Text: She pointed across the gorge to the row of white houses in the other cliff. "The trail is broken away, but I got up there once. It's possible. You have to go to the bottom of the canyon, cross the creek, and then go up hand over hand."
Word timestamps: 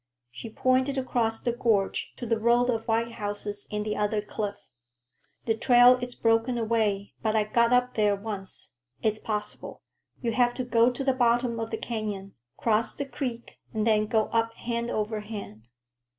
She 0.31 0.49
pointed 0.49 0.97
across 0.97 1.39
the 1.39 1.51
gorge 1.51 2.11
to 2.17 2.25
the 2.25 2.39
row 2.39 2.63
of 2.65 2.87
white 2.87 3.11
houses 3.11 3.67
in 3.69 3.83
the 3.83 3.95
other 3.95 4.19
cliff. 4.19 4.55
"The 5.45 5.53
trail 5.55 5.97
is 5.97 6.15
broken 6.15 6.57
away, 6.57 7.13
but 7.21 7.35
I 7.35 7.43
got 7.43 7.71
up 7.71 7.93
there 7.93 8.15
once. 8.15 8.71
It's 9.03 9.19
possible. 9.19 9.83
You 10.19 10.31
have 10.31 10.55
to 10.55 10.63
go 10.63 10.89
to 10.89 11.03
the 11.03 11.13
bottom 11.13 11.59
of 11.59 11.69
the 11.69 11.77
canyon, 11.77 12.33
cross 12.57 12.95
the 12.95 13.05
creek, 13.05 13.59
and 13.75 13.85
then 13.85 14.07
go 14.07 14.23
up 14.29 14.55
hand 14.55 14.89
over 14.89 15.19
hand." 15.19 15.67